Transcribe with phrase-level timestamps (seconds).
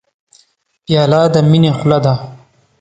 [0.85, 2.13] پیاله د مینې خوله ده.